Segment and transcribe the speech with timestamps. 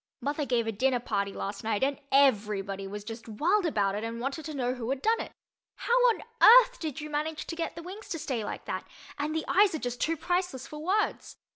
[0.19, 4.19] Mother gave a dinner party last night and everybody was just wild about it and
[4.19, 5.31] wanted to know who had done it.
[5.75, 8.87] How on earth did you manage to get the wings to stay like that?
[9.19, 11.37] And the eyes are just too priceless for words.